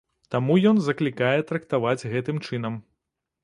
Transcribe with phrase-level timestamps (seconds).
[0.35, 2.85] Таму і ён заклікае трактаваць гэтым чынам.